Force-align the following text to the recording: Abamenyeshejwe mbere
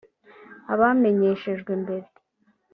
Abamenyeshejwe 0.73 1.71
mbere 1.83 2.07